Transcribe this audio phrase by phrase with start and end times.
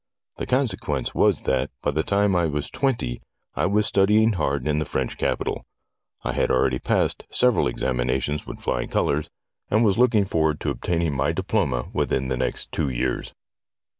[0.37, 3.21] The consequence was that, by the time I was twenty,
[3.53, 5.63] I was studying hard in the French capital.
[6.23, 9.29] I had already passed several examinations with flying colours,
[9.69, 11.89] and was look SOME EXPERIMENTS WITH A HEAD 69 ing forward to obtaining my diploma
[11.93, 13.35] within the next two years.